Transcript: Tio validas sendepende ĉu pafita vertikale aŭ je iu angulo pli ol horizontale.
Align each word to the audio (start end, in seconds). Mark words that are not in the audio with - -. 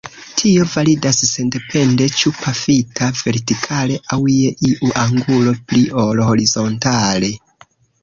Tio 0.39 0.63
validas 0.75 1.19
sendepende 1.31 2.07
ĉu 2.21 2.33
pafita 2.39 3.11
vertikale 3.21 4.01
aŭ 4.17 4.21
je 4.39 4.57
iu 4.73 4.93
angulo 5.07 5.57
pli 5.71 5.87
ol 6.09 6.27
horizontale. 6.33 7.35